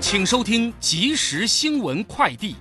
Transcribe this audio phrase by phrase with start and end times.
[0.00, 2.56] 请收听即时新闻快递。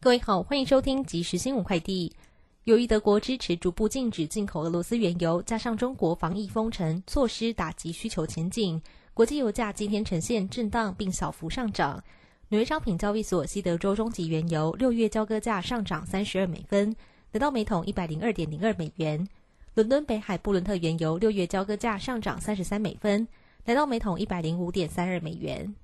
[0.00, 2.14] 各位好，欢迎收听即时新闻快递。
[2.62, 8.80] 由于德国支持逐步禁止进口俄罗斯原油，加上中国防疫封城措施打击需求前景，
[9.12, 12.02] 国际油价今天呈现震荡并小幅上涨。
[12.50, 16.94] 纽约商品交易所西德州中级原油六月交割价上涨三十二美分，
[17.32, 19.26] 得到每桶一百零二点零二美元。
[19.74, 23.26] 伦敦北海布伦特原油六月交割价上涨三十三美分。
[23.68, 25.74] 来到每桶一百零五点三二美元。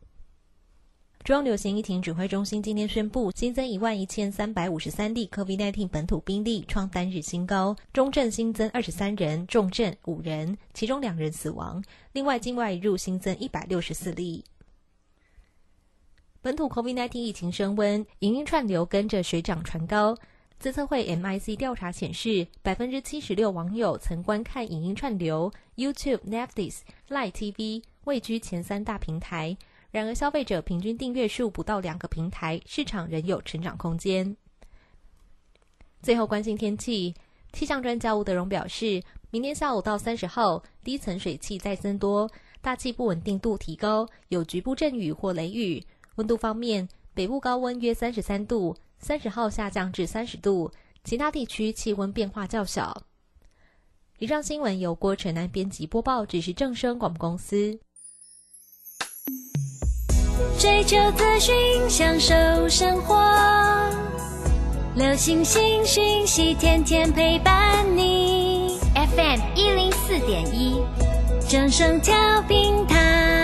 [1.22, 7.76] 中央流行疫情指挥中心今天宣布，新增一万一千三百五十三例 COVID-19 本土病例，创单日新高。
[7.92, 11.84] 中症新增二十三人，重症五人，其中两人死亡。
[12.12, 14.42] 另外，境外入新增一百六十四例。
[16.40, 20.16] 本土 COVID-19 疫情升温，影音串流跟着水涨船高。
[20.64, 26.78] 自测会 MIC 调查显示，百分之七十六网友曾观看影音串流，YouTube、Netflix、
[27.10, 29.54] Line TV 位居前三大平台。
[29.90, 34.34] 然而，消费者平均订阅数不到两个平台，市场仍有成长空间。
[36.00, 37.14] 最后，关心天气，
[37.52, 42.26] 气象专家吴德荣表示，明天下午到三十号，低层水汽再增多，
[42.62, 45.84] 大气不稳定度提高，有局部阵雨或雷雨。
[46.14, 48.74] 温度方面，北部高温约三十三度。
[49.04, 50.72] 三十号下降至三十度，
[51.04, 53.02] 其他地区气温变化较小。
[54.18, 57.78] 以上新闻由郭晨南编辑播报，只是正声广播公司。
[60.58, 61.54] 追求资讯，
[61.90, 62.34] 享受
[62.66, 63.14] 生活，
[64.96, 68.78] 流星星讯息，天天陪伴你。
[68.94, 70.82] FM 一零四点一，
[71.46, 72.14] 正声调
[72.48, 73.43] 频台。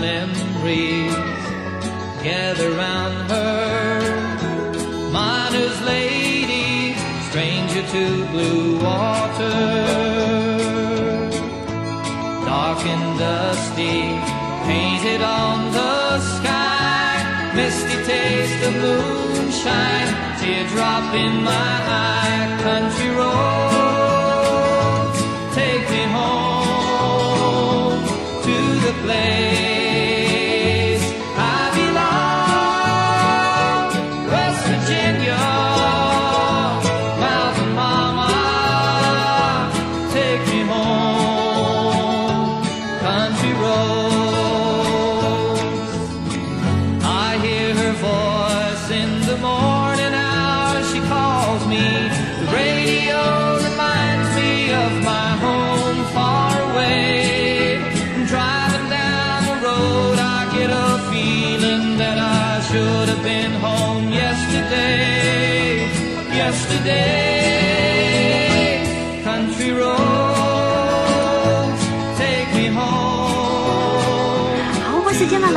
[0.00, 1.14] Memories
[2.22, 4.00] gather round her.
[5.12, 6.94] Miner's lady,
[7.28, 9.58] stranger to blue water.
[12.44, 14.00] Dark and dusty,
[14.66, 17.52] painted on the sky.
[17.54, 21.74] Misty taste of moonshine, teardrop in my
[22.04, 22.58] eye.
[22.62, 23.75] Country roads,
[43.68, 44.15] Oh.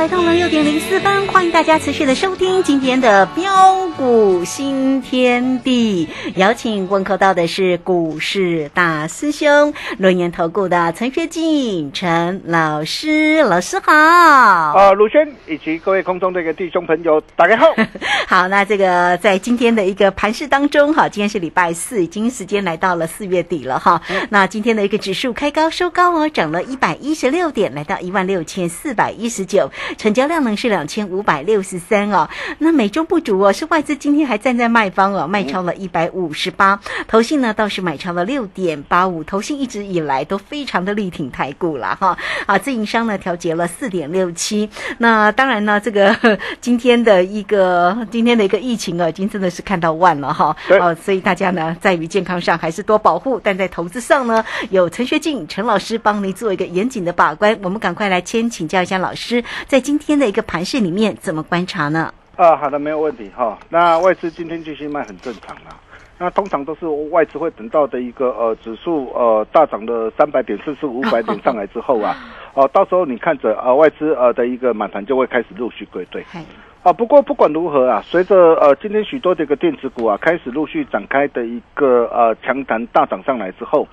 [0.00, 6.08] 来到了六点零四分，欢迎大家持续的收听今天的标股新天地。
[6.36, 13.92] 邀请问候到的是股市大师兄轮研投顾的陈学进陈老师，老师好。
[13.92, 17.66] 啊，鲁轩以及各位空中的一个弟兄朋友，大家好。
[18.26, 24.00] 好，那这个在今天的一个盘市当中，哈，今天是礼拜四，已经时间来到了四月底了哈。
[24.30, 32.30] 那今天的一个指数开高收高哦，涨了一百一十六点，来到一万六千四百一十九，成交量呢是两千五百六十三哦。
[32.56, 42.16] 那美中不足哦，是外资今天还站在卖方哦，卖超了一百五十八，投信呢倒是买超了六点八五，投信一直以来都非常的力挺台股了哈。
[42.46, 44.68] 啊，自营商呢调节了四点六七。
[44.98, 46.16] 那当然呢，这个
[46.60, 50.56] 今天的一个今天的一个疫情啊，已经真的是看到万了哈。
[50.68, 57.58] 对哦，所以大家呢，在于健康上还是多保护，但在投资上呢，有陈学静陈老师帮您做一个严谨的把关。
[57.62, 62.12] 我们赶快来先请教一下老师，在今天的一个盘市里面怎么观察呢？
[62.40, 63.58] 啊，好的，没有问题哈。
[63.68, 65.76] 那外资今天继续卖很正常啦。
[66.16, 72.16] 那通常都是外资会等到的一个呃指数呃大涨的三百点甚至五百点 上来之后啊，
[72.54, 76.24] 哦、到时候你看着呃外资呃的一个满盘就会开始陆续归队。
[76.30, 76.42] 嗨，
[76.82, 83.86] 啊，不过不管如何啊，随着呃今天许多的一个电子股啊开始陆续展开的一个呃强弹大涨上来之后，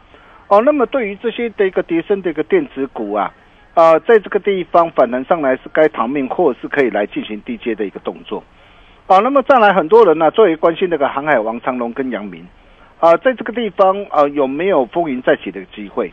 [0.48, 3.34] 哦，那么对于这些的一个跌升的一个电子股啊，
[3.78, 8.44] 啊、在这个地方反弹上来是该逃命，或者是可以来进行低阶的一个动作。
[9.06, 12.44] 啊，那么再来很多人呢、最为关心那个航海王长龙跟杨明，
[13.00, 16.12] 啊，在这个地方啊有没有风云再起的机会？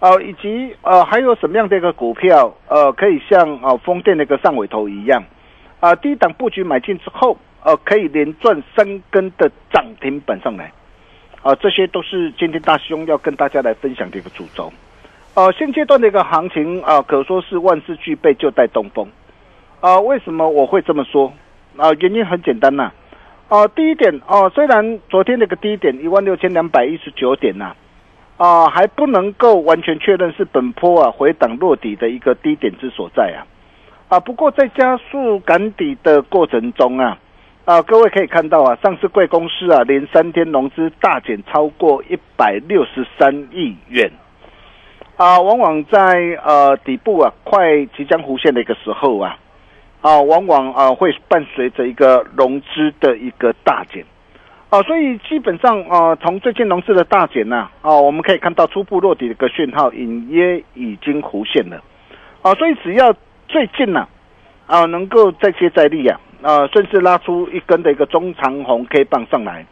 [0.00, 5.22] 啊，以及呃还有什么样的一个股票呃可以像啊风电那个上尾头一样？
[5.78, 10.72] 啊，低档布局买进之后，呃，可以连赚三根的涨停板上来，
[11.42, 14.72] 啊，这些都是今天大兄要跟大家来分享的一个主轴。
[15.34, 19.06] 呃，现阶段的一个行情啊、可说是万事俱备就待东风。
[19.80, 21.32] 啊、为什么我会这么说？
[21.76, 22.90] 啊、原因很简单呐、
[23.48, 23.66] 啊。
[23.68, 27.72] 第一点啊、虽然昨天那个低点一万六千两百一十九点呐、
[28.36, 33.46] 啊，还不能够完全确认是本波啊回档落底的一个低点之所在啊。
[34.08, 37.16] 啊，不过在加速赶底的过程中啊，
[37.64, 44.10] 啊，各位可以看到啊，上市贵公司啊，连三天融资大减超过一百六十三亿元，
[45.18, 49.36] 啊，往往在呃底部啊快即将弧线的一个时候啊，
[50.00, 54.04] 啊，往往啊会伴随着一个融资的一个大减，
[54.70, 61.82] 啊，所以基本上啊，从最近融资的大减呢、啊，我们可以看到初步落底的一个讯号隐约已经弧线了，
[62.42, 63.12] 啊，所以只要
[63.48, 64.06] 最近呢、
[64.68, 69.66] 啊，能够再接再厉啊，啊，甚至拉出一根的一个中长红 K 棒上来，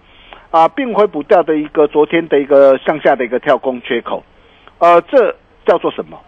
[0.50, 4.24] 啊，并回补掉的一个昨天的一个向下的一个跳空缺口，
[4.78, 5.34] 呃，这
[5.64, 6.18] 叫做什么？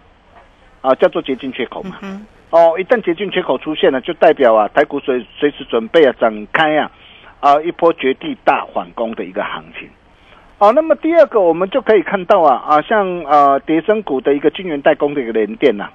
[0.81, 1.97] 啊，叫做捷径缺口嘛。
[2.03, 6.91] 嗯哦，一旦捷径缺口出现了，就代表啊，台股随随时准备啊展开啊
[7.41, 9.87] 啊一波绝地大反攻的一个行情。
[10.57, 15.91] 哦，那么第二个我们就可以看到啊啊，像呃叠升股的一个晶圆代工的一个联电呐、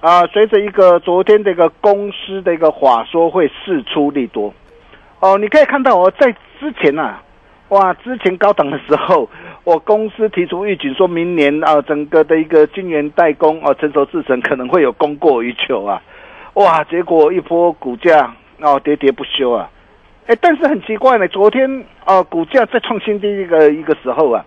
[0.00, 4.54] 啊，随着一个昨天的一个公司的一个话说会释出利多，
[5.20, 7.20] 哦，你可以看到哦，在之前呐、
[7.70, 9.28] 哇，之前高档的时候，
[9.64, 16.00] 我公司提出预警，说明年啊，整个的一个晶圆代工啊，成熟制程可能会有供过于求啊，
[16.54, 19.70] 哇，结果一波股价哦喋喋不休啊，
[20.26, 24.44] 哎，但是很奇怪呢，昨天啊股价在创新低一个一个时候啊，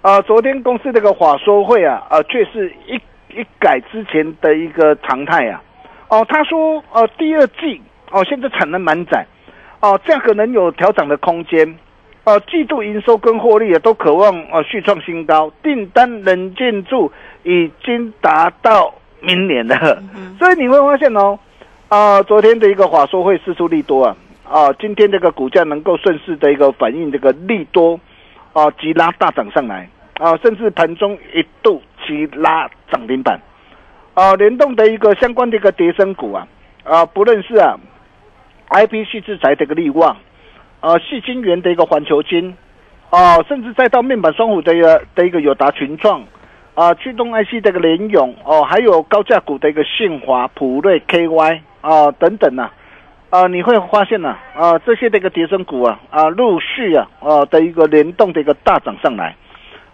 [0.00, 2.94] 啊，昨天公司这个法说会啊啊，却是一
[3.36, 5.60] 一改之前的一个常态啊，
[6.08, 7.82] 哦，他说呃第二季
[8.12, 9.26] 哦现在产能满载，
[9.80, 11.76] 哦价格能有调整的空间。
[12.24, 17.10] 呃，季度营收跟获利啊，都渴望呃续创新高，订单能建筑
[17.42, 20.00] 已经达到明年了，
[20.38, 21.36] 所以你会发现哦，
[21.88, 24.16] 啊、昨天的一个法说会释出利多啊，
[24.48, 27.98] 啊、今天这个股价能够顺势的一个反映这个利多，
[28.52, 29.88] 啊、急拉大涨上来，
[30.20, 33.40] 啊、甚至盘中一度急拉涨停板，
[34.14, 36.46] 啊、联动的一个相关的一个跌升股啊，
[36.84, 37.76] 啊、不论是啊
[38.68, 40.16] ，I P 系制裁的一个利旺。
[40.82, 42.56] 呃，细晶圆的一个环球金，
[43.08, 46.24] 啊、甚至再到面板双虎的一个的一个友达群创，
[46.74, 52.68] 啊、驱动 IC 的一个联咏，哦、还有高价股的一个信华、普瑞、KY 啊、等等呐、
[53.30, 59.36] 啊，你会发现呐、啊，这些的一个跌升股啊，啊，陆续啊，啊的一个联动的一个大涨上来，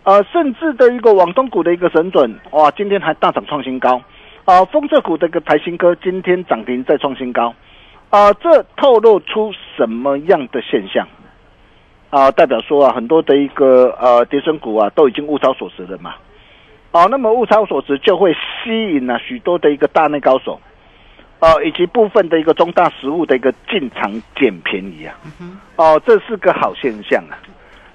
[0.04, 4.00] 啊，甚至的一个网东股的一个神准，哇，今天还大涨创新高，
[4.46, 7.54] 啊，风测股的一个台新科今天涨停再创新高。
[8.10, 11.06] 啊、这透露出什么样的现象？
[12.10, 16.14] 啊、代表说啊，很多的一个呃跌升股啊，都已经物超所值了嘛。
[16.90, 20.58] 哦、那么物超所值就会吸引了、许多的一个大内高手，
[21.40, 25.14] 哦、以及部分的一个中大实物的一个进场捡便宜啊。
[25.76, 27.36] 哦、这是个好现象啊。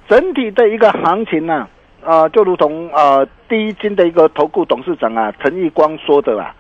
[0.08, 1.68] 整体的一个行情呢、
[2.06, 6.54] 啊，就如同呃第一金的一个投顾董事长啊陈义光说的啦、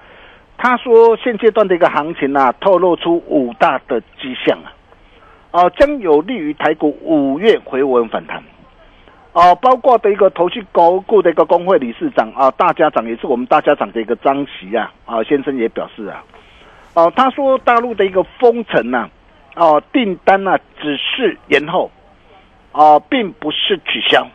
[0.63, 4.71] 他说，现阶段的一个行情啊，透露出五大的迹象啊，
[5.51, 8.41] 啊，将有利于台股五月回稳反弹。
[9.33, 16.23] 啊，包括的一个投信高顾的一个工会理事长啊，大家长也是我们大家长的一个张琦啊，啊先生也表示啊，
[16.93, 19.09] 哦，他说大陆的一个封城呐、
[19.57, 21.91] 哦，订单呢、只是延后，
[22.71, 24.25] 哦，并不是取消，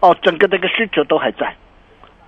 [0.00, 1.54] 哦，整个的一个需求都还在，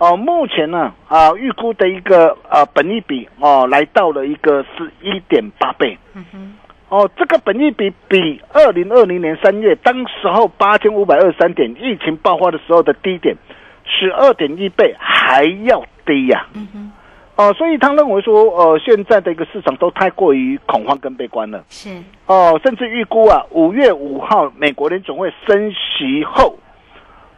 [0.03, 6.55] 哦，目前呢啊，预估的一个呃本益比哦，来到了一个是一点八倍，嗯哼，
[6.89, 13.37] 哦，这个本益比比二零二零年三月当时候八千五百二十三点疫情爆发的时候的低点
[13.85, 16.93] 十二点一倍还要低呀、嗯哼，
[17.37, 21.63] 哦，所以他认为说，呃，现在的一个市场都太过于恐慌跟悲观了。
[21.69, 21.89] 是，
[22.27, 26.59] 哦，甚至预估啊，五月五号美国联总会升息后，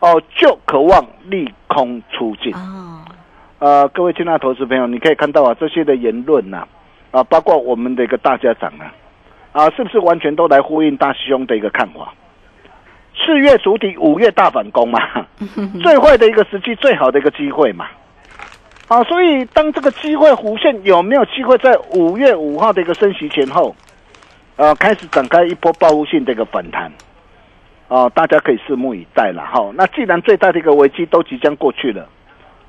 [0.04, 2.54] 哦，就渴望利空出尽。
[2.54, 3.00] 哦，
[3.58, 6.68] 呃，各位亲爱的投资朋友，你可以看到啊，这些的言论呐、
[7.10, 8.92] 啊，包括我们的一个大家长啊，
[9.52, 12.12] 啊，是不是完全都来呼应大师兄的一个看法？
[13.16, 15.00] 四月主底，五月大反攻嘛，
[15.82, 17.86] 最坏的一个时机，最好的一个机会嘛。
[18.88, 23.74] 啊，所以当这个机会弧线有没有机会在五月五号的一个升息前后，
[24.56, 26.92] 呃，开始展开一波报复性的一个反弹？
[27.88, 29.70] 哦、大家可以拭目以待了哈。
[29.74, 32.08] 那既然最大的一个危机都即将过去了，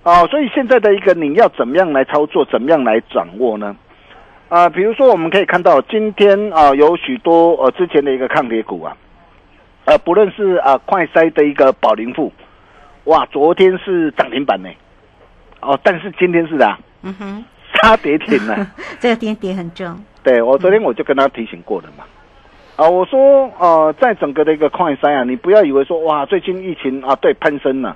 [0.03, 3.75] 哦，所以现在的一个你要怎么样来操作，怎么样来掌握呢？
[4.47, 8.95] 啊、比如说我们可以看到今天啊、有许多呃之前的一个抗跌股啊，
[9.85, 12.31] 呃，不论是啊、快筛的一个宝林富，
[13.05, 14.69] 哇，昨天是涨停板呢，
[15.61, 18.67] 哦，但是今天是啊嗯哼，杀跌停了。
[18.99, 22.03] 这个跌跌很重，对我昨天我就跟他提醒过了嘛，
[22.75, 27.95] 啊，我说呃，在整个的一个快筛啊，你不要以为说哇，最近疫情啊，对攀升了，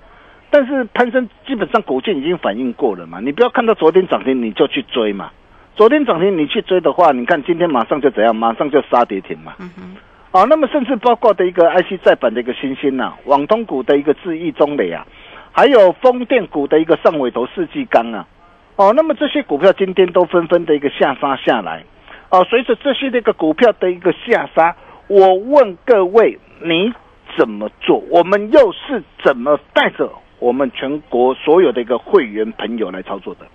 [0.50, 5.32] 但是攀升基本上股价已经反应过了嘛，你不要看到昨天涨停你就去追嘛，
[5.76, 15.06] 昨天涨停你去追的话，你看今天马上就怎样，马上就杀跌停嘛，嗯哼，啊，那么甚至包括的一个 IC 再版的一个新兴呐、网通股的一个智易中磊啊，
[15.52, 18.26] 还有风电股的一个上尾头世纪钢啊，
[18.78, 21.84] 哦，那么这些股票今天都纷纷的一个下杀下来，
[22.30, 24.76] 哦，随着这些的一个股票的一个下杀，
[25.08, 26.94] 我问各位你
[27.38, 28.04] 怎么做？
[28.10, 33.48] 我们又是怎么带着我们全国所有的一个会员朋友来操作的？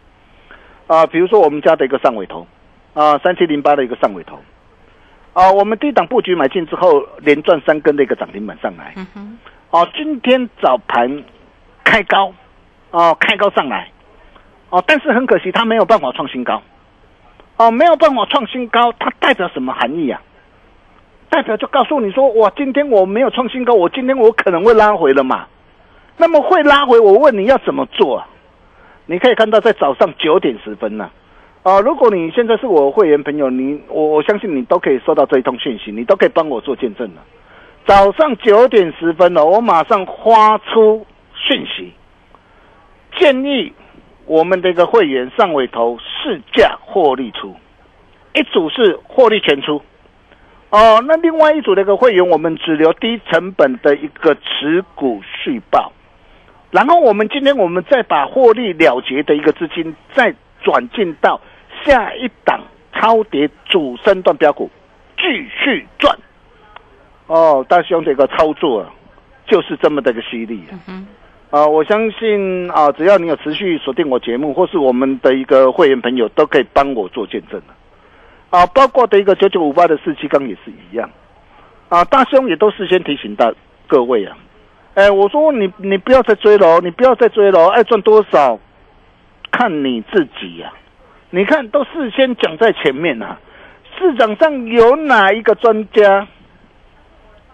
[0.87, 2.47] 啊，比如说我们家的一个上尾头，
[2.95, 4.39] 啊，三七零八的一个上尾头。
[5.33, 8.93] 啊，我们低档布局买进之后，连赚三根的一个涨停板上来。
[8.97, 9.39] 嗯哼，
[9.71, 11.25] 哦，今天早盘
[11.83, 12.33] 开高，
[12.91, 13.89] 哦，开高上来，
[14.71, 16.63] 哦，但是很可惜，它没有办法创新高，
[17.57, 20.21] 哦，没有办法创新高，它代表什么含义啊？
[21.31, 25.47] 代表就告诉你说，哇，今天我没有创新高，我今天我可能会拉回了嘛。
[26.17, 28.29] 那么会拉回，我问你要怎么做啊？
[29.07, 31.11] 你可以看到，在早上九点十分呢、
[31.63, 37.23] 啊，如果你现在是我会员朋友，你我我相信你都可以收到这一通讯息，你都可以帮我做见证了。
[37.85, 41.93] 早上九点十分了，我马上发出讯息，
[43.19, 43.73] 建议
[44.27, 47.55] 我们的一个会员上尾头市价获利出，
[48.35, 49.83] 一组是获利全出。
[50.71, 55.93] 哦，那另外一组的一个会员，我们只留低成本的一个持股续报，
[56.71, 61.41] 然后我们今天我们再把获利了结的一个资金再转进到
[61.85, 62.61] 下一档
[62.93, 64.69] 超跌主升段标股，
[65.17, 65.25] 继
[65.63, 66.19] 续赚。
[67.27, 68.91] 哦，大兄这个操作啊，
[69.47, 70.75] 就是这么的一个犀利啊！
[70.89, 71.07] 嗯
[71.55, 78.59] 啊，我相信啊，只要你有持续锁定我节目，或是我们的一个会员朋友，都可以帮我做见证的。
[78.59, 81.09] 啊，包括的一个九九五八的四七钢也是一样。
[81.89, 83.55] 啊，大兄也都事先提醒到
[83.87, 84.37] 各位啊，
[84.95, 88.59] 哎，我说你你不要再追了，你不要再追了，爱赚多少
[89.53, 90.73] 看你自己呀、
[91.31, 93.39] 你看都事先讲在前面啊，
[93.97, 96.27] 市场上有哪一个专家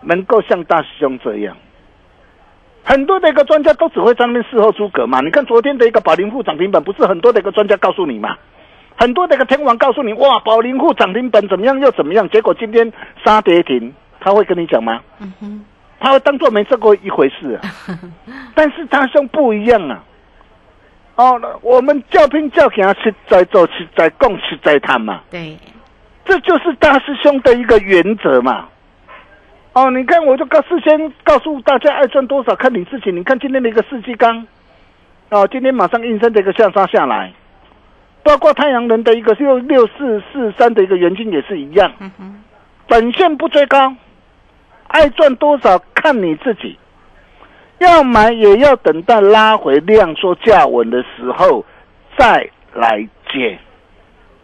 [0.00, 1.54] 能够像大师兄这样？
[2.82, 5.20] 很多的一个专家都只会在那边事后诸葛嘛。
[5.20, 8.37] 你看昨天的一个宝林富涨停板，不是很多的一个专家告诉你嘛？
[8.96, 12.28] 很多的一个天王告诉你，哇，宝林富涨停板怎么样又怎么样？
[12.28, 12.92] 结果今天
[13.25, 15.00] 杀跌停，他会跟你讲吗？
[15.20, 15.64] 嗯哼，
[15.99, 17.60] 他会当做没这过一回事啊。
[18.54, 20.04] 但是大兄不一样啊。
[21.16, 25.20] 哦，我们叫拼叫给他实在做，实在供，实在谈嘛。
[25.30, 25.56] 对，
[26.25, 28.68] 这就是大师兄的一个原则嘛。
[29.73, 33.12] 哦，你看，我就告事先告诉大家，爱赚多少看你自己。
[33.12, 34.47] 你看今天的一个世纪钢，
[35.29, 37.33] 哦，今天马上应声的一个下杀下来，
[38.25, 42.43] 包括太阳能的一个六六四四三的一个元金也是一样，嗯哼，
[42.89, 43.95] 本线不追高，
[44.89, 46.77] 爱赚多少看你自己。
[47.79, 51.65] 要买也要等待拉回量缩价稳的时候
[52.19, 53.59] 再来接。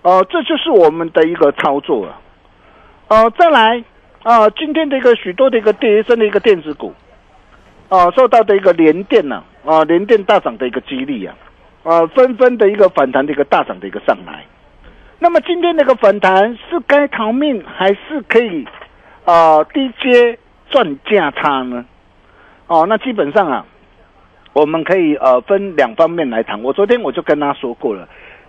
[0.01, 2.19] 哦、这就是我们的一个操作啊。
[3.09, 3.85] 哦、再来
[4.27, 6.93] 啊、今天的一个许多的一个跌升的一个电子股，
[7.89, 11.37] 啊、受到的一个连电呢、啊，连电大涨的一个激励啊，
[11.85, 14.45] 啊，纷纷的一个反弹的一个大涨的一个上来。
[15.21, 18.67] 那么今天那个反弹是该逃命，还是可以
[19.25, 20.37] 啊低阶
[20.71, 21.85] 赚价差呢？
[22.67, 23.65] 哦，那基本上啊，
[24.53, 26.61] 我们可以呃分两方面来谈。
[26.65, 28.09] 我昨天我就跟他说过了，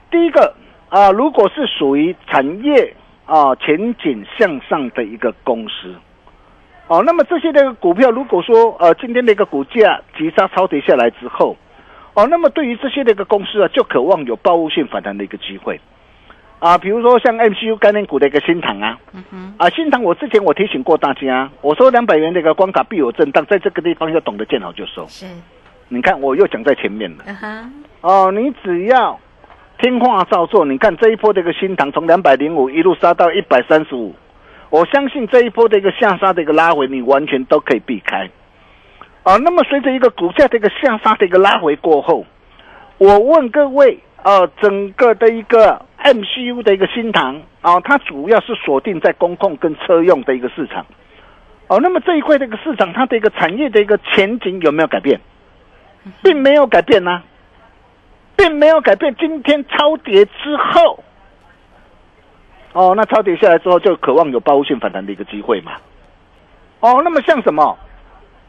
[0.09, 0.55] 第一个
[0.89, 2.95] 啊、如果是属于产业
[3.27, 5.93] 啊、前景向上的一个公司，
[6.87, 11.57] 哦，那么这些的股票，如果说呃今天的一个股价急杀超跌下来之后，
[12.13, 15.79] 哦，那么对于这些的一个公司啊，就渴望有报复性反弹的一个机会。
[16.59, 18.97] 啊，比如说像 MCU 概念股的一个新塘啊，
[19.57, 25.05] 啊，新塘我之前我提醒过大家，我说两百元的一个关卡必有震荡，在这个地方要懂得见好就收。
[25.07, 25.27] 是，
[25.89, 29.19] 你看我又讲在前面了嗯哼，哦，你只要
[29.79, 34.15] 听话照做，你看这一波的一个新塘从两百零五一路杀到一百三十五，
[34.71, 38.29] 我相信这一波的一个下杀的一个拉回，你完全都可以避开。
[39.23, 42.25] 啊，那么随着一个股价的一个下杀的一个拉回过后，
[42.97, 50.85] 我问各位，啊，整个的一个 MCU 的一个新塘啊，它主要是锁定在公控跟车用的一个市场。
[51.67, 55.19] 哦，那么这一块的一个市场，它的一个产业的一个前景有没有改变？
[56.23, 57.21] 并没有改变呐、
[58.37, 59.13] 并没有改变。
[59.19, 61.03] 今天超跌之后，
[62.71, 65.73] 哦，那超跌下来之后，就渴望有报复性反弹的一个机会嘛。
[66.79, 67.77] 哦，那么像什么？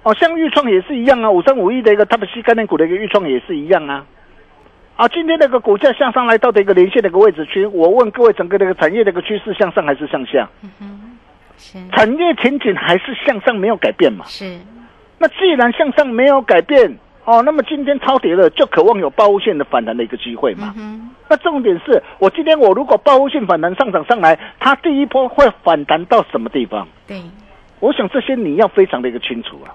[0.05, 4.07] 哦，像豫创也是一样啊，五三五一的一个 Top C 概念股的一个豫创也是一样啊。
[4.97, 10.49] 啊，今天那个股价向上来到的一个连线的一个位置区，我问各位，整个那个产业的一个趋势向上还是向下？
[11.57, 14.25] 是产业前景还是向上，没有改变嘛？
[14.27, 14.59] 是，
[15.19, 16.97] 那既然向上没有改变，
[17.29, 20.73] 哦，那么今天超跌了，就渴望有报复性的反弹的一个机会嘛。
[20.79, 26.89] 嗯那重点是我今天我如果报复性反弹上涨上来，它第一波会反弹到什么地方？
[27.07, 27.21] 对，
[27.81, 29.69] 我想这些你要非常的一个清楚啊。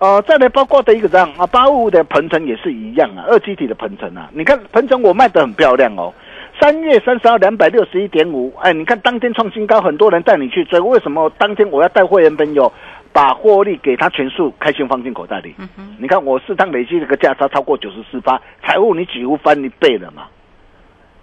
[0.00, 6.12] 呃，再来包括的一个这样啊，八五五的鹏程也是一样啊，二基体的鹏程啊，你看鹏程我卖的很漂亮哦，
[6.60, 12.72] 三月三十号两百六十一点五，哎，你看当天创新高，很多人带你去追，为什么当天我要带会员朋友
[13.12, 15.54] 把获利给他全数开心放进口袋里？
[15.98, 20.24] 你看我四趟累计这个价差超过九十四发，财务你几乎翻一倍了嘛？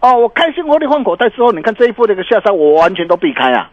[0.01, 3.71] 哦，我开心获利换口袋之后，你看这一波的一个下杀，我完全都避开啊。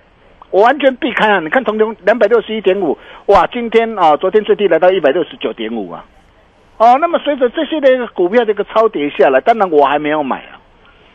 [0.51, 1.41] 我完全避开啊！
[1.41, 6.05] 你看从两两百六十一点五，哇，今天啊，昨天最低来到一百六十九点五啊，
[6.77, 10.61] 哦，那么随着这些的一个股票的一个超跌下来，当然我还没有买啊，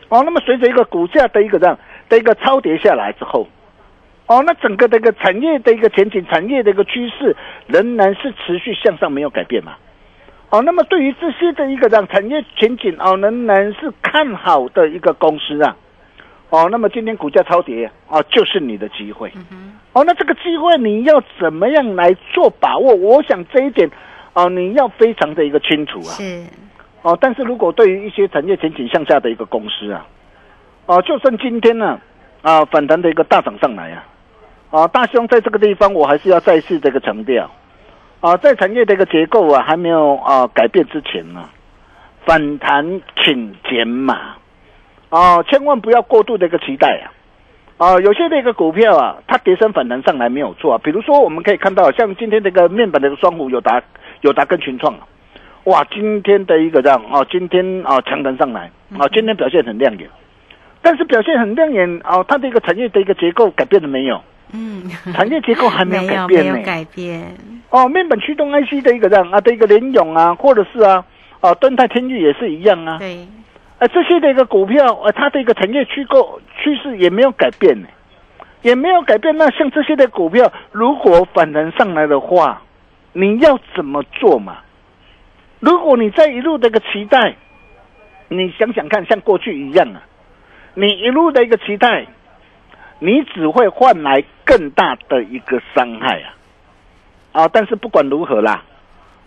[0.10, 1.78] 哦，那么随着一个股价的一个这样
[2.10, 3.48] 的一个超跌下来之后，
[4.28, 7.36] 哦，那整个的一个产业的一个前景、产业的一个趋势
[7.66, 9.76] 仍然是持续向上，没有改变嘛。
[10.50, 15.76] 哦，那么对于这些的一个让产业前景哦，仍然是看好的一个公司啊。
[16.50, 19.32] 哦，那么今天股价超跌哦，就是你的机会。
[19.94, 22.96] 哦，那这个机会你要怎么样来做把握？
[22.96, 23.90] 我想这一点
[24.34, 26.12] 哦，你要非常的一个清楚啊。
[26.16, 26.46] 是，
[27.02, 30.06] 哦，但是如果对于一些产业前景向下的一个公司啊，
[30.86, 32.00] 哦，就算今天呢
[32.42, 34.06] 啊反弹的一个大涨上来啊，
[34.70, 37.50] 啊大兄在这个地方我还是要再次这个强调
[38.20, 41.48] 啊，在产业的一个结构啊还没有啊改变之前呢、
[42.26, 44.36] 反弹请减码
[45.10, 47.14] 啊，千万不要过度的一个期待啊。
[47.78, 50.82] 啊，有些那个股票啊，它跌升反弹上来没有错啊。
[50.84, 53.82] 比如说，我们可以看到，像今天这个面板的一个双虎有达、
[54.22, 55.08] 有达跟群创啊，
[55.66, 60.10] 哇，今天的一个这样啊，今天啊强弹上来啊，今天表现很亮眼，
[60.82, 64.20] 但是表现很亮眼啊，它的一个产业的一个结构改变了没有？
[64.54, 67.36] 嗯，产业结构还没有改 变呢、没有改变，
[67.70, 71.04] 哦，面板驱动 IC 的一个这样啊的一个联咏啊，或者是啊
[71.42, 73.28] 啊敦泰天域也是一样啊，对，
[73.80, 77.88] 啊，这些的一个股票，呃，它的一个产业趋构趋势也没有改变呢，
[78.62, 79.36] 也没有改变。
[79.38, 82.62] 那像这些的股票，如果反弹上来的话，
[83.14, 84.58] 你要怎么做嘛？
[85.60, 87.36] 如果你在一路的一个期待，
[88.30, 90.02] 你想想看，像过去一样啊，
[90.76, 92.06] 你一路的一个期待，
[93.00, 96.34] 你只会换来更大的一个伤害啊！
[97.34, 98.64] 啊，但是不管如何啦，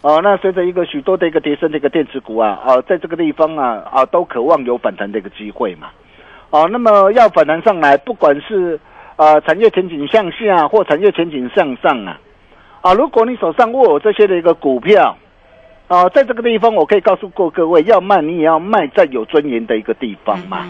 [0.01, 5.89] 哦，那随着一个许多的一个跌升的一个电子股啊，啊，在这个地方啊啊，都渴望有反弹的一个机会嘛。
[6.51, 8.81] 哦，那么要反弹上来，不管是
[9.15, 12.19] 啊产业前景向下或产业前景向上啊，
[12.81, 15.17] 啊，如果你手上握有这些的一个股票，
[15.87, 20.67] 啊，在这个地方我可以告诉过各位，要卖你也要卖在有尊严的一个地方嘛。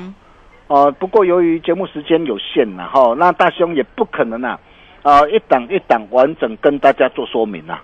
[0.70, 4.56] 哦、不过由于节目时间有限呐，哈、那大兄也不可能啊，
[5.02, 7.82] 啊、一档一档完整跟大家做说明啊。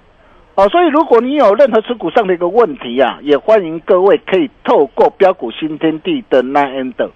[0.55, 7.11] 哦，所以如果你有任何持股上的一个问题啊，也欢迎各位可以透过标股新天地的 Nine End，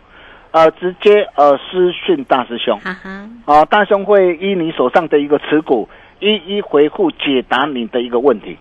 [0.50, 8.58] 呃，直接呃私讯大师兄，啊哈，啊，大兄会依你手上的一个持股，一一回复解答你的一个问题。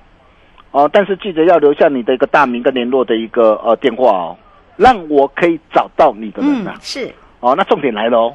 [0.70, 4.38] 哦、但是记得要留下你的一个大名跟联络的一个呃电话哦，
[4.80, 8.34] 让我可以找到你的人啊。，嗯是，哦，那重点来了哦，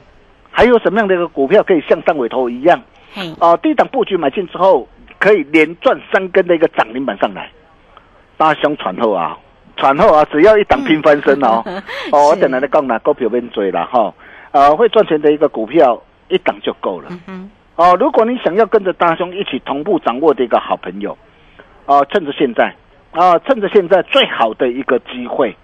[0.50, 2.78] 还有什么样的一个股票可以像上尾头一样？
[3.14, 4.87] 嘿，哦，低档布局买进之后，
[5.18, 7.50] 可以连赚三根的一个涨停板上来。
[8.37, 9.38] 大兄传后啊，
[9.76, 11.62] 传后啊，只要一档拼翻身哦。
[12.12, 14.12] 哦，我等来的讲啦，股票边追了哈，
[14.52, 17.09] 呃，会赚钱的一个股票一档就够了。
[17.26, 21.16] 嗯，哦，如果你想要跟着大兄一起同步掌握的一个好朋友，
[21.87, 22.74] 哦，趁着现在，
[23.12, 25.57] 啊、趁着现在最好的一个机会，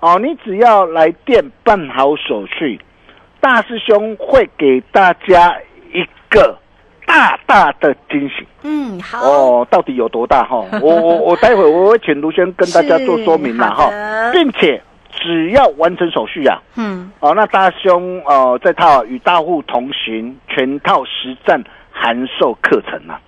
[0.00, 2.78] 哦，你只要来电办好手续，
[3.40, 5.56] 大师兄会给大家
[5.92, 6.58] 一个
[7.06, 8.46] 大大的惊喜。
[8.62, 10.64] 嗯，好，哦，到底有多大哈？
[10.82, 13.90] 我我我待会我会请卢轩跟大家做说明了哈。
[13.90, 14.80] 的，并且
[15.10, 23.18] 只要完成手续啊，嗯，哦，那大兄哦这套与大户同行全套实战函授课程啊，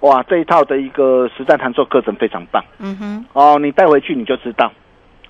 [0.00, 2.62] 哇，这一套的一个实战函授课程非常棒。
[2.80, 4.72] 嗯哼，哦，你带回去你就知道，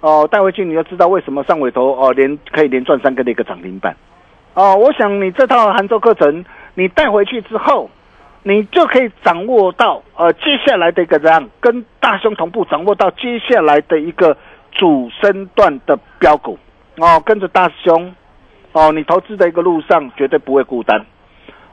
[0.03, 3.97] 哦，带回去你就知道为什么上尾头哦连可以连赚三个的一个涨停板，
[4.53, 7.88] 哦，我想你这套杭州课程你带回去之后。
[8.45, 14.37] 你就可以掌握到呃接下来的一个怎样跟大兄同步掌握到接下来的一个
[14.73, 16.59] 主升段的标股
[16.97, 18.12] 哦，跟着大兄
[18.73, 21.07] 哦，你投资的一个路上绝对不会孤单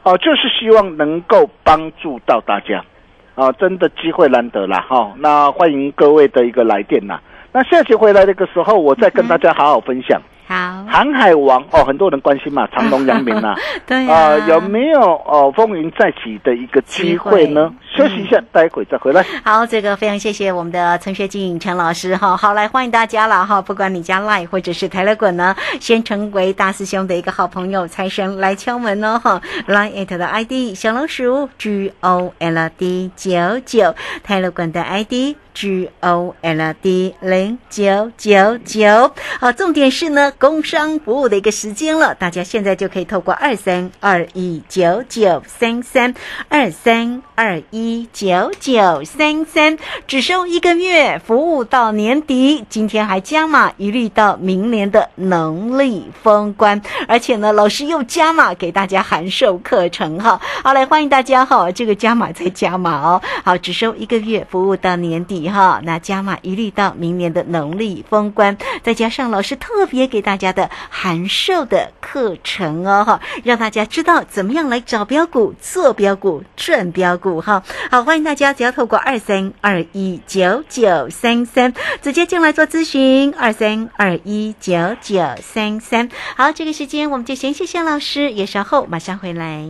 [0.03, 2.85] 哦，就是希望能够帮助到大家
[3.33, 7.19] 啊，真的机会难得啦哈、那欢迎各位的一个来电呐。
[7.51, 10.21] 那下期回来的一个时候，我再跟大家好好分享。
[10.47, 17.71] 好，航海王哦，很多人关心嘛，长隆、扬名啊， 对啊、呀，有没有哦风云再起的一个机会呢？
[17.95, 19.23] 会休息一下，待会再回来。
[19.43, 22.35] 好，这个非常谢谢我们的陈学静陈老师哈。
[22.35, 29.39] 好，来欢迎大家了哈，不管你加 Line 或者是台乐滚呢，先成为大师兄的一个好朋友，财神来敲门哦哈。
[29.67, 35.35] Line at 的 ID 小老鼠 G O L D 九九，台乐滚的 ID。
[35.59, 46.13] G O L D 零九九九，好，重点是呢，工商服务的一个时间了，大家现在就可以透过二三二一九九三三
[46.47, 77.63] 二三二一九九三三，只收一个月，服务到年底，今天还加码，一律到明年的农历封关，而且呢，老师又加码给大家函授课程哈，好，来欢迎大家哈，这个加码再加码哦，好，只收一个月，服务到年底哈，那加码一律到明年的农历封关，再加上老师特别给大家的函授的课程哦哈，让大家知道怎么样来找标股、做标股、赚标股哈。
[77.91, 86.09] 好，欢迎大家只要透过二三二一九九三三直接进来做咨询，二三二一九九三三。
[86.35, 89.69] 好，这个时间我们就先谢谢老师，也稍后马上回来。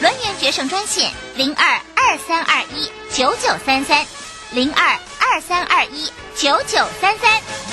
[0.00, 4.04] 轮圆决胜专线零二二三二一九九三三
[4.52, 7.63] 零二二三二一九九三三。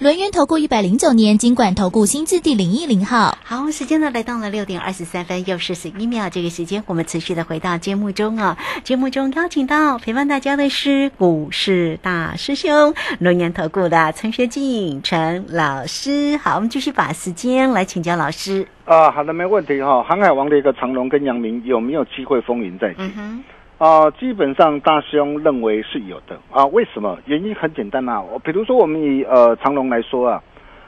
[0.00, 3.38] 轮源投顾一百零九年经管投顾新字第零一零号。
[3.44, 8.58] 好，时间呢来到了六点二十三分又四十一秒，这个时间我们持续的回到节目中啊。
[8.82, 16.36] 节目中邀请到陪伴大家的是股市大师兄龙岩投顾的陈学进陈老师。
[16.38, 18.66] 好，我们继续把时间来请教老师。
[18.86, 22.96] 啊，好的，没问题哈、航海王的一个长龙跟阳明有没有机会风云再起？
[22.98, 23.44] 嗯
[23.78, 26.64] 啊，基本上大师兄认为是有的啊。
[26.66, 27.18] 为什么？
[27.26, 28.22] 原因很简单啊。
[28.22, 30.42] 我比如说，我们以呃长隆来说啊，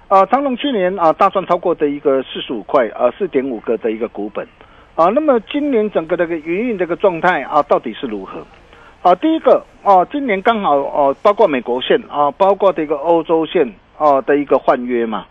[0.09, 4.46] 啊长隆去年啊大赚超过的一个四十五块啊四点五个的一个股本
[4.94, 5.07] 啊。
[5.07, 8.46] 那么今年整个这个营运这个状态啊，到底是如何？
[9.03, 15.27] 啊，第一个哦、今年刚好哦、包括美国线啊，包括这个欧洲线哦、的一个换约嘛。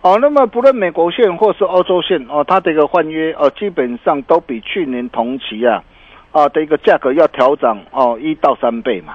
[0.00, 5.82] 哦，那么不论美国线或是欧洲线哦，它的一个换约哦，基本上都比去年同期啊
[6.32, 9.14] 啊的一个价格要调涨哦一到三倍嘛。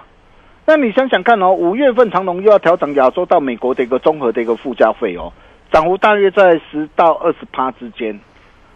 [0.66, 5.34] 那你想想看哦，五月份长隆又要调整亚洲到美国的一个综合的一个附加费哦，
[5.72, 8.20] 涨幅大约在十到二十趴之间。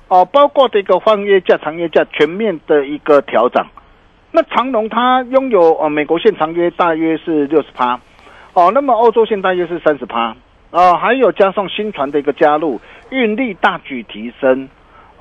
[0.07, 3.65] 哦，包括这个换约价、长约价全面的一个调整。
[4.31, 7.99] 那长隆它拥有呃美国线长约大约是六十趴，
[8.53, 10.35] 哦，那么欧洲线大约是三十趴，
[10.71, 14.67] 哦，还有加上新船的一个加入，运力大举提升，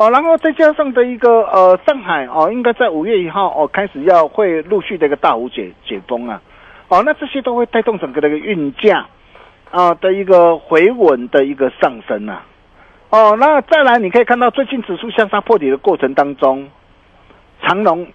[0.00, 6.40] 哦，然后再加上的一个呃上海哦，应该在五月一号哦开始要会陆续的一个大幅解解封啊，
[6.88, 9.06] 哦，那这些都会带动整个的一个运价
[9.70, 12.46] 啊的一个回稳的一个上升啊，
[13.10, 16.66] 哦，那再来你可以看到最近指数向上破底的过程当中，
[17.62, 18.06] 长隆。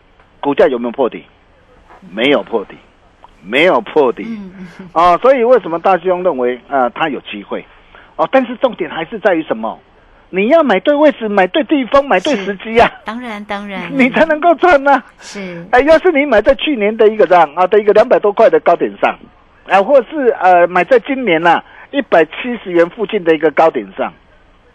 [0.41, 1.23] 股价有没有破底？
[2.11, 2.75] 没有破底，
[3.41, 4.23] 没有破底
[4.93, 5.17] 啊！
[5.17, 7.65] 所以为什么大兄认为啊，它有机会
[8.15, 8.27] 哦？
[8.31, 9.79] 但是重点还是在于什么？
[10.35, 12.91] 你要买对位置，买对地方，买对时机啊！
[13.05, 15.01] 当然，当然， 你才能够赚呢。
[15.19, 19.17] 是，哎，要是你买在去年的一个这样啊的一个两百多块的高点上，
[19.67, 22.31] 啊，或是呃买在今年呐一百七
[22.63, 24.11] 十元附近的一个高点上，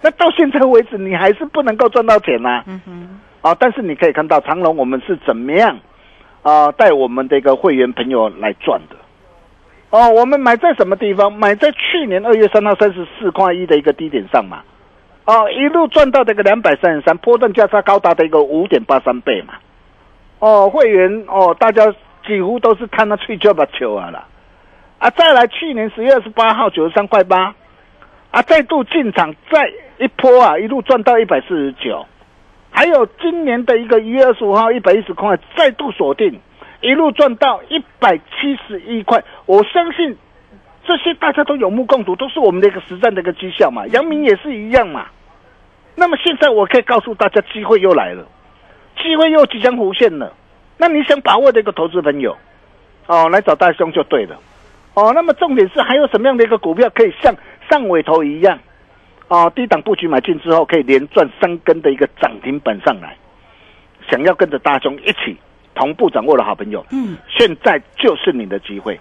[0.01, 2.63] 那到现在为止，你还是不能够赚到钱呐。
[2.67, 3.21] 嗯哼。
[3.43, 3.57] 啊！
[3.59, 5.79] 但是你可以看到长隆，我们是怎么样
[6.43, 8.97] 啊带我们的一个会员朋友来赚的？
[9.89, 11.33] 哦，我们买在什么地方？
[11.33, 14.63] 买在去年二月三号三十四块一的一个低点上嘛。
[15.25, 19.55] 哦，一路赚到这个两百三十三，波段价差高达的一个五点八三倍嘛。
[20.41, 21.95] 哦，会员哦，大家
[22.27, 24.27] 几乎都是看到吹就把球啊了。
[24.99, 27.55] 啊，再来去年十月二十八号九十三块八，
[28.31, 32.07] 啊，再度进场再一波啊，一路赚到一百四十九。
[32.73, 36.41] 还有今年的一个一月二十五号一百一十块再度锁定，
[36.81, 39.23] 一路赚到一百七十一块。
[39.47, 40.17] 我相信
[40.87, 43.87] 这些大家都有目共睹，都是我们的一个实战的一个绩效嘛。
[43.89, 45.07] 阳明也是一样嘛。
[45.95, 48.25] 那么现在我可以告诉大家，机会又来了，
[49.03, 50.33] 机会又即将浮现了。
[50.79, 52.37] 那你想把握的一个投资朋友，
[53.07, 54.39] 哦，来找大兄就对了。
[54.95, 57.35] 哦，那么重点是还有什么样的一个股票可以像
[57.71, 58.59] 上尾头一样？
[59.29, 63.17] 哦，低档布局买进之后，可以连赚三根的一个涨停板上来。
[64.11, 65.37] 想要跟着大兄一起
[65.75, 68.99] 同步掌握的好朋友，嗯，现在就是你的机会，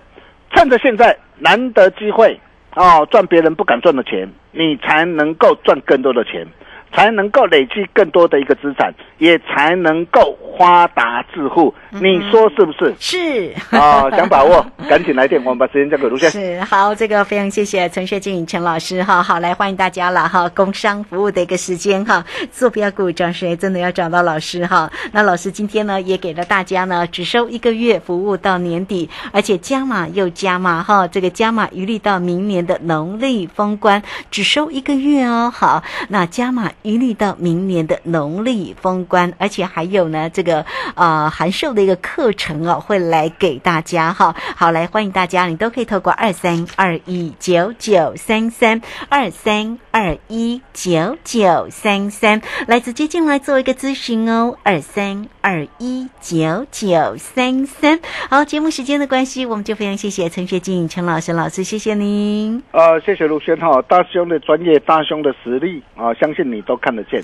[0.51, 2.39] 趁着现在难得机会
[2.75, 6.47] 哦，赚别人不敢赚的钱，你才能够赚更多的钱。
[6.93, 11.73] 才能够累积更多的一个资产，也才能够发达致富。
[11.91, 12.95] 你说是不是？
[12.99, 19.23] 是啊，想把握， 赶紧来电，我们把时间交给卢先生是好，这个非常谢谢陈学静陈老师哈。
[19.23, 20.47] 好，来欢迎大家了哈。
[20.49, 24.91] 工商服务的一个时间哈，做标股涨谁真的要找到老师哈。
[25.11, 31.07] 那老师今天呢也给了大家呢，只收一个月服务到年底，而且加码又加码哈。
[31.07, 35.51] 这个加码余力到明年的农历封关，只收一个月哦。
[35.55, 36.69] 好，那加码。
[36.81, 40.65] 一律到明年的农历封关，而且还有呢，这个
[40.95, 44.33] 呃函授的一个课程哦，会来给大家哈。
[44.55, 54.55] 好，来欢迎大家，你都可以透过二三二一九九三三二三二一九九三三来直接进来做一个咨询哦。
[54.63, 57.99] 二三二一九九三三。
[58.29, 62.63] 好，节目时间的关系，我们就非常谢谢陈学静陈老师老师，谢谢您。
[62.71, 66.63] 呃，谢谢陆轩哈，大兄的专业，大兄的实力啊，相信你。
[66.69, 67.19] 都看得见，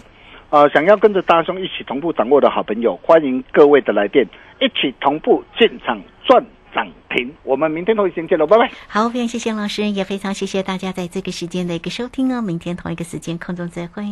[0.49, 4.25] 呃，想要跟着大兄一起同步掌握的好朋友，欢迎各位的来电，
[4.59, 7.31] 一起同步进场赚涨停。
[7.43, 8.71] 我们明天同一时间见喽，拜拜。
[8.87, 12.41] 好，非常谢谢老师，也非常谢谢大家在这个时间的一个收听哦。
[12.41, 14.03] 明天同一个时间空中再会。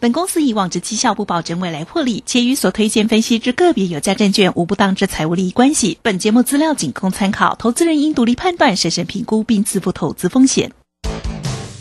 [0.00, 5.98] 本公司以往之绩效不保证未来获利，且与所推荐分析之个别有价证券无不当之财务利益关系。
[6.02, 10.72] 本节目资料仅供参考，投资人应独立判断、审慎评估并自负投资风险。